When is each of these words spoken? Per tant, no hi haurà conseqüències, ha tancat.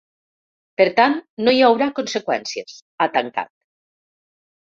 Per 0.81 0.87
tant, 0.99 1.17
no 1.47 1.53
hi 1.57 1.61
haurà 1.67 1.89
conseqüències, 1.99 2.79
ha 3.05 3.09
tancat. 3.19 3.51